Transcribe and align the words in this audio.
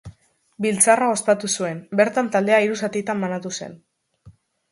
Biltzarra 0.65 1.09
ospatu 1.15 1.49
zuen, 1.57 1.83
bertan 2.01 2.31
taldea 2.37 2.63
hiru 2.65 2.79
zatitan 2.87 3.21
banatu 3.27 3.55
zen. 3.61 3.77